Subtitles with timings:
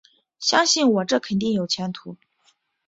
[0.39, 2.17] 相信我，这肯定有前途